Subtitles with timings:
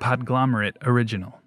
[0.00, 1.38] Podglomerate original.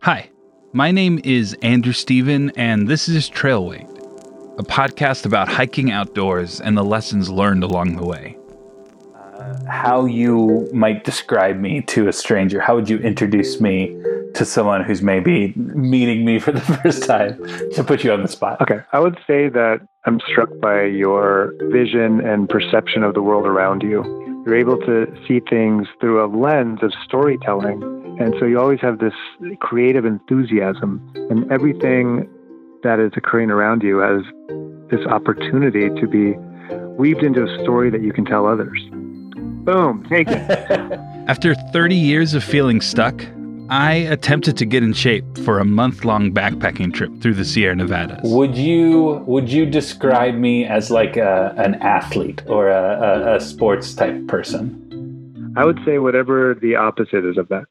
[0.00, 0.30] Hi,
[0.72, 3.86] my name is Andrew Steven, and this is Trail Wait,
[4.58, 8.38] a podcast about hiking outdoors and the lessons learned along the way.
[9.14, 12.58] Uh, how you might describe me to a stranger?
[12.58, 13.88] How would you introduce me
[14.34, 17.36] to someone who's maybe meeting me for the first time
[17.74, 18.62] to put you on the spot?
[18.62, 23.44] Okay, I would say that I'm struck by your vision and perception of the world
[23.44, 24.29] around you.
[24.44, 27.82] You're able to see things through a lens of storytelling.
[28.20, 29.14] And so you always have this
[29.60, 32.28] creative enthusiasm, and everything
[32.82, 34.22] that is occurring around you has
[34.90, 36.34] this opportunity to be
[36.98, 38.80] weaved into a story that you can tell others.
[39.64, 40.50] Boom, take it.
[41.28, 43.24] After 30 years of feeling stuck,
[43.70, 48.18] I attempted to get in shape for a month-long backpacking trip through the Sierra Nevadas.
[48.24, 53.40] Would you would you describe me as like a, an athlete or a, a, a
[53.40, 55.54] sports type person?
[55.56, 57.66] I would say whatever the opposite is of that.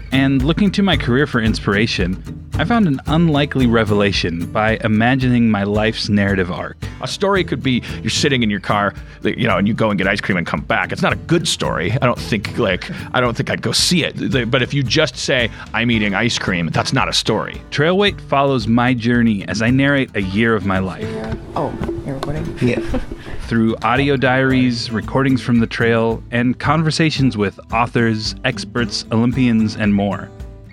[0.12, 5.64] and looking to my career for inspiration, I found an unlikely revelation by imagining my
[5.64, 6.76] life's narrative arc.
[7.02, 9.98] A story could be you're sitting in your car, you know, and you go and
[9.98, 10.92] get ice cream and come back.
[10.92, 11.90] It's not a good story.
[12.00, 14.48] I don't think like I don't think I'd go see it.
[14.52, 17.60] But if you just say I'm eating ice cream, that's not a story.
[17.70, 21.08] Trailwait follows my journey as I narrate a year of my life.
[21.56, 22.56] Oh, you're recording?
[22.62, 22.78] Yeah.
[23.48, 30.30] Through audio diaries, recordings from the trail, and conversations with authors, experts, Olympians, and more.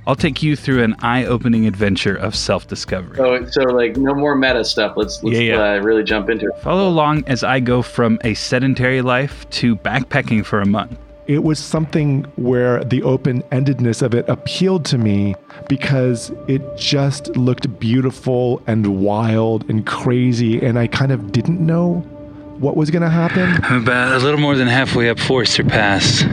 [0.07, 3.17] I'll take you through an eye-opening adventure of self-discovery.
[3.17, 4.93] So, so like no more meta stuff.
[4.97, 5.73] Let's let's yeah, yeah.
[5.73, 6.57] Uh, really jump into it.
[6.61, 10.97] Follow along as I go from a sedentary life to backpacking for a month.
[11.27, 15.35] It was something where the open-endedness of it appealed to me
[15.69, 21.99] because it just looked beautiful and wild and crazy, and I kind of didn't know
[22.57, 23.63] what was going to happen.
[23.63, 26.23] I'm about a little more than halfway up Forester Pass.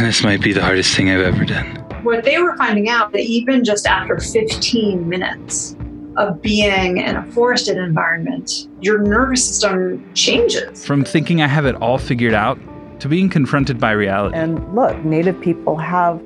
[0.00, 1.79] This might be the hardest thing I've ever done
[2.10, 5.76] what they were finding out that even just after 15 minutes
[6.16, 10.84] of being in a forested environment, your nervous system changes.
[10.84, 12.58] From thinking I have it all figured out
[12.98, 14.36] to being confronted by reality.
[14.36, 16.20] And look, Native people have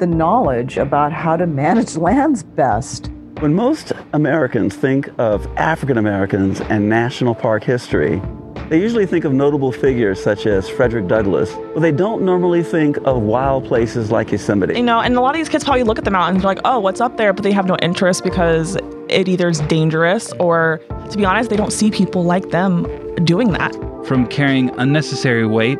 [0.00, 3.08] the knowledge about how to manage lands best.
[3.38, 8.20] When most Americans think of African Americans and national park history,
[8.68, 12.98] they usually think of notable figures such as Frederick Douglass, but they don't normally think
[12.98, 14.76] of wild places like Yosemite.
[14.76, 16.46] You know, and a lot of these kids probably look at the mountains and be
[16.46, 17.32] like, oh, what's up there?
[17.32, 18.76] But they have no interest because
[19.08, 20.80] it either is dangerous or,
[21.10, 22.86] to be honest, they don't see people like them
[23.24, 23.74] doing that.
[24.06, 25.78] From carrying unnecessary weight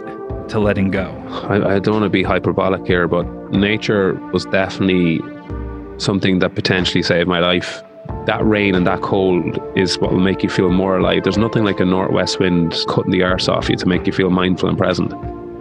[0.48, 1.10] to letting go.
[1.48, 5.20] I, I don't want to be hyperbolic here, but nature was definitely
[5.98, 7.82] something that potentially saved my life
[8.26, 11.24] that rain and that cold is what will make you feel more alive.
[11.24, 14.30] There's nothing like a northwest wind cutting the arse off you to make you feel
[14.30, 15.10] mindful and present.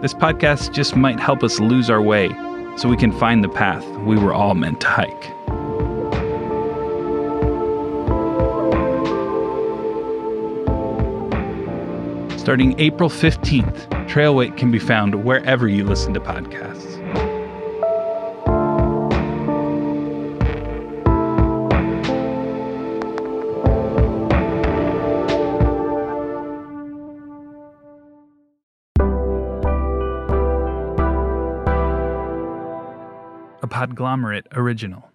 [0.02, 2.28] This podcast just might help us lose our way
[2.76, 5.24] so we can find the path we were all meant to hike.
[12.38, 17.27] Starting April 15th, Trailwait can be found wherever you listen to podcasts.
[33.68, 35.07] Podglomerate original.